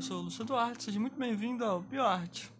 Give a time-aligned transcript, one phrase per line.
[0.00, 2.50] eu sou o Lúcio Duarte, seja muito bem-vindo ao BioArte.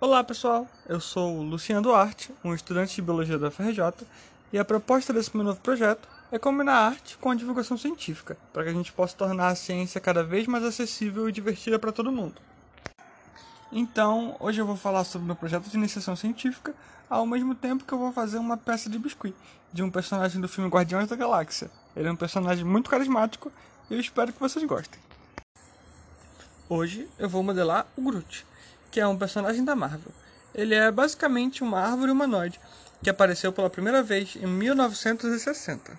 [0.00, 4.06] Olá pessoal, eu sou o Luciano Duarte, um estudante de Biologia da FRJ,
[4.52, 8.62] e a proposta desse meu novo projeto é combinar arte com a divulgação científica, para
[8.62, 12.12] que a gente possa tornar a ciência cada vez mais acessível e divertida para todo
[12.12, 12.36] mundo.
[13.72, 16.72] Então, hoje eu vou falar sobre meu projeto de iniciação científica,
[17.10, 19.34] ao mesmo tempo que eu vou fazer uma peça de biscuit
[19.72, 21.70] de um personagem do filme Guardiões da Galáxia.
[21.96, 23.50] Ele é um personagem muito carismático
[23.90, 25.00] eu espero que vocês gostem.
[26.68, 28.46] Hoje eu vou modelar o Groot,
[28.90, 30.12] que é um personagem da Marvel.
[30.54, 32.60] Ele é basicamente uma árvore humanoide
[33.02, 35.98] que apareceu pela primeira vez em 1960.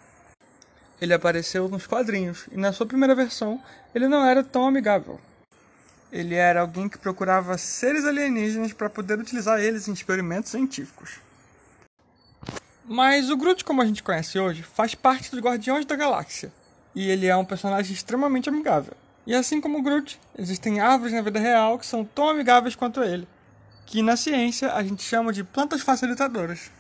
[1.02, 3.62] Ele apareceu nos quadrinhos e na sua primeira versão
[3.94, 5.20] ele não era tão amigável
[6.14, 11.20] ele era alguém que procurava seres alienígenas para poder utilizar eles em experimentos científicos.
[12.86, 16.54] Mas o Groot, como a gente conhece hoje, faz parte dos Guardiões da Galáxia,
[16.96, 18.94] e ele é um personagem extremamente amigável.
[19.26, 23.28] E assim como Groot, existem árvores na vida real que são tão amigáveis quanto ele,
[23.86, 26.72] que na ciência a gente chama de plantas facilitadoras.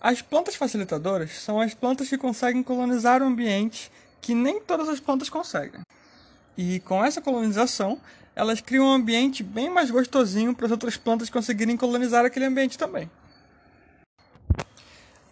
[0.00, 5.00] As plantas facilitadoras são as plantas que conseguem colonizar o ambiente que nem todas as
[5.00, 5.82] plantas conseguem.
[6.56, 8.00] E com essa colonização,
[8.34, 12.78] elas criam um ambiente bem mais gostosinho para as outras plantas conseguirem colonizar aquele ambiente
[12.78, 13.10] também.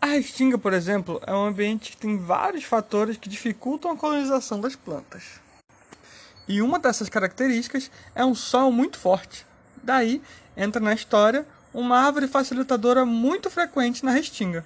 [0.09, 4.59] A restinga, por exemplo, é um ambiente que tem vários fatores que dificultam a colonização
[4.59, 5.39] das plantas.
[6.49, 9.45] E uma dessas características é um sol muito forte.
[9.83, 10.23] Daí
[10.57, 14.65] entra na história uma árvore facilitadora muito frequente na restinga,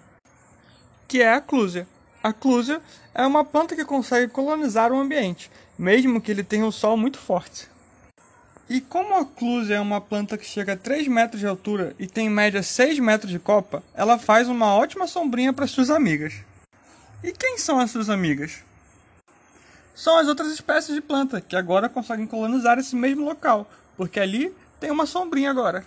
[1.08, 1.88] que é a clúzia.
[2.22, 2.80] A clúzia
[3.12, 7.18] é uma planta que consegue colonizar o ambiente, mesmo que ele tenha um sol muito
[7.18, 7.68] forte.
[8.68, 12.06] E como a clúzia é uma planta que chega a 3 metros de altura e
[12.06, 16.34] tem em média 6 metros de copa, ela faz uma ótima sombrinha para suas amigas.
[17.22, 18.62] E quem são as suas amigas?
[19.94, 24.55] São as outras espécies de planta que agora conseguem colonizar esse mesmo local, porque ali
[24.80, 25.84] tem uma sombrinha agora.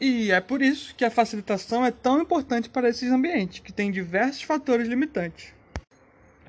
[0.00, 3.90] E é por isso que a facilitação é tão importante para esses ambientes, que têm
[3.90, 5.52] diversos fatores limitantes,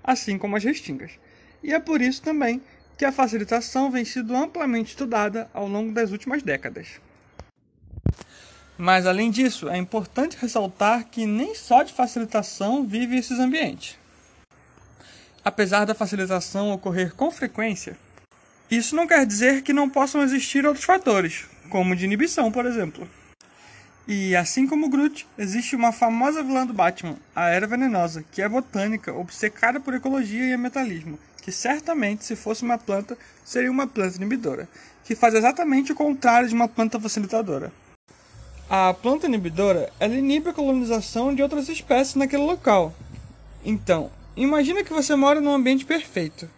[0.03, 1.11] assim como as restingas.
[1.63, 2.61] E é por isso também
[2.97, 6.99] que a facilitação vem sido amplamente estudada ao longo das últimas décadas.
[8.77, 13.97] Mas além disso, é importante ressaltar que nem só de facilitação vive esses ambientes.
[15.43, 17.97] Apesar da facilitação ocorrer com frequência,
[18.69, 23.07] isso não quer dizer que não possam existir outros fatores, como de inibição, por exemplo.
[24.07, 28.49] E assim como Groot, existe uma famosa vilã do Batman, a Era Venenosa, que é
[28.49, 34.17] botânica, obcecada por ecologia e ambientalismo, que certamente, se fosse uma planta, seria uma planta
[34.17, 34.67] inibidora,
[35.05, 37.71] que faz exatamente o contrário de uma planta facilitadora.
[38.69, 42.93] A planta inibidora ela inibe a colonização de outras espécies naquele local.
[43.63, 46.49] Então, imagina que você mora num ambiente perfeito,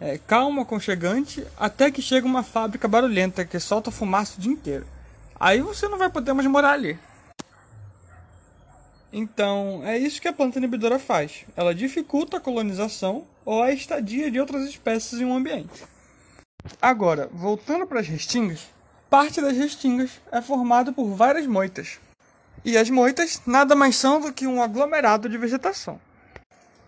[0.00, 4.86] é, calmo, aconchegante, até que chega uma fábrica barulhenta que solta fumaça o dia inteiro.
[5.38, 6.98] Aí você não vai poder mais morar ali.
[9.12, 11.44] Então, é isso que a planta inibidora faz.
[11.54, 15.82] Ela dificulta a colonização ou a estadia de outras espécies em um ambiente.
[16.82, 18.66] Agora, voltando para as restingas,
[19.08, 21.98] parte das restingas é formada por várias moitas.
[22.62, 25.98] E as moitas nada mais são do que um aglomerado de vegetação.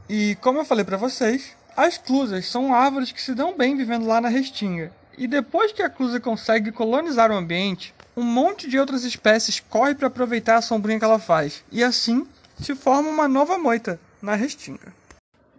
[0.06, 4.06] E como eu falei para vocês, as clusas são árvores que se dão bem vivendo
[4.06, 4.92] lá na restinga.
[5.16, 9.94] E depois que a clusa consegue colonizar o ambiente, um monte de outras espécies corre
[9.94, 12.26] para aproveitar a sombrinha que ela faz, e assim
[12.60, 14.99] se forma uma nova moita na restinga.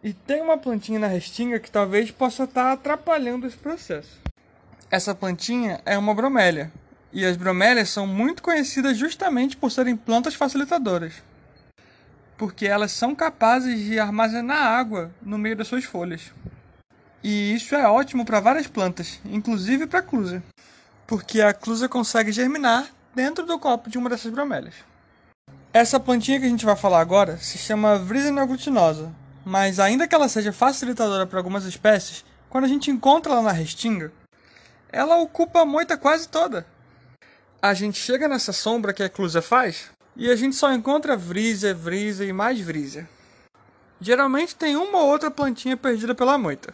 [0.03, 4.19] E tem uma plantinha na restinga que talvez possa estar tá atrapalhando esse processo.
[4.89, 6.71] Essa plantinha é uma bromélia,
[7.13, 11.13] e as bromélias são muito conhecidas justamente por serem plantas facilitadoras,
[12.37, 16.33] porque elas são capazes de armazenar água no meio das suas folhas.
[17.23, 20.43] E isso é ótimo para várias plantas, inclusive para a clusa
[21.11, 24.75] porque a clusa consegue germinar dentro do copo de uma dessas bromélias.
[25.73, 29.13] Essa plantinha que a gente vai falar agora se chama Vrisena glutinosa,
[29.45, 33.51] mas ainda que ela seja facilitadora para algumas espécies, quando a gente encontra ela na
[33.51, 34.11] restinga,
[34.91, 36.65] ela ocupa a moita quase toda.
[37.61, 41.73] A gente chega nessa sombra que a clusa faz e a gente só encontra vrisa,
[41.73, 43.07] vrisa e mais vrisa.
[43.99, 46.73] Geralmente tem uma ou outra plantinha perdida pela moita.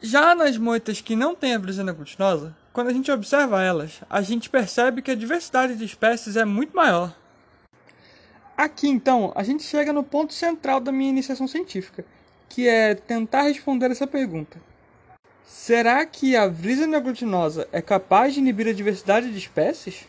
[0.00, 4.22] Já nas moitas que não têm a brisena glutinosa, quando a gente observa elas, a
[4.22, 7.12] gente percebe que a diversidade de espécies é muito maior.
[8.58, 12.04] Aqui então, a gente chega no ponto central da minha iniciação científica,
[12.48, 14.60] que é tentar responder essa pergunta.
[15.46, 20.08] Será que a brisena glutinosa é capaz de inibir a diversidade de espécies?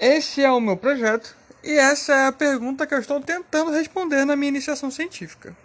[0.00, 4.24] Esse é o meu projeto E essa é a pergunta que eu estou tentando responder
[4.24, 5.56] na minha iniciação científica.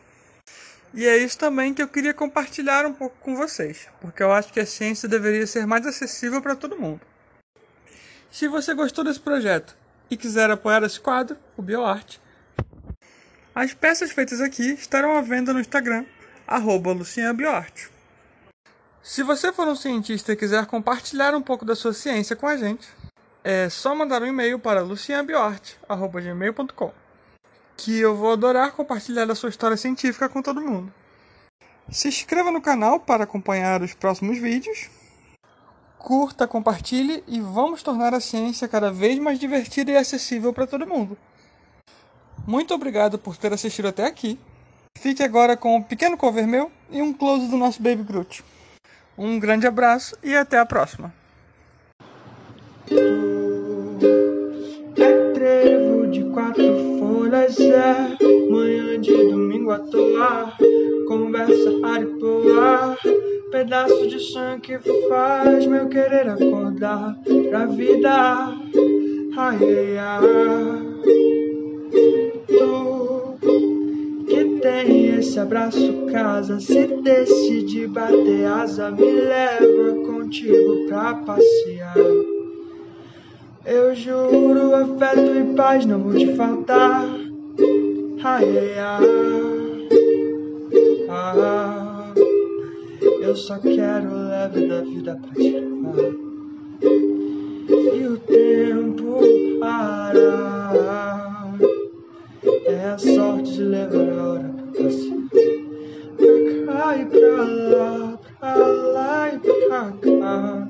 [0.94, 4.53] E é isso também que eu queria compartilhar um pouco com vocês, porque eu acho
[4.53, 7.01] que a ciência deveria ser mais acessível para todo mundo.
[8.31, 9.79] Se você gostou desse projeto
[10.09, 12.19] e quiser apoiar esse quadro, o BioArte,
[13.53, 16.06] as peças feitas aqui estarão à venda no Instagram,
[16.47, 16.95] arroba.
[19.03, 22.56] Se você for um cientista e quiser compartilhar um pouco da sua ciência com a
[22.56, 22.88] gente,
[23.44, 27.09] é só mandar um e-mail para lucianbioarte.gmail.com
[27.79, 30.91] que eu vou adorar compartilhar a sua história científica com todo mundo.
[31.89, 34.89] Se inscreva no canal para acompanhar os próximos vídeos.
[36.00, 40.88] Curta, compartilhe e vamos tornar a ciência cada vez mais divertida e acessível para todo
[40.88, 41.18] mundo.
[42.48, 44.40] Muito obrigado por ter assistido até aqui.
[44.98, 48.44] Fique agora com um pequeno cover meu e um close do nosso Baby Groot.
[49.18, 51.13] Um grande abraço e até a próxima.
[54.98, 58.18] É trevo de quatro folhas, é
[58.50, 60.54] manhã de domingo à toa.
[61.07, 62.98] Conversa aripoar,
[63.59, 64.79] pedaço de sonho que
[65.09, 67.13] faz meu querer acordar
[67.50, 68.56] pra vida.
[69.35, 70.79] Ai, ai, ai.
[72.47, 81.97] Tu que tem esse abraço casa, se decide bater asa, me leva contigo pra passear.
[83.65, 87.03] Eu juro, afeto e paz não vou te faltar.
[88.23, 89.89] Ai, ai, ai.
[91.09, 91.88] Ah,
[93.30, 95.98] eu só quero o leve da vida pra levar.
[97.94, 99.20] E o tempo
[99.60, 101.54] parar.
[102.66, 105.20] É a sorte de levar a hora pra passear.
[106.18, 110.68] Pra cá e pra lá, pra lá e pra cá.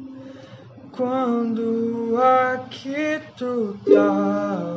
[0.92, 4.76] Quando aqui tu tá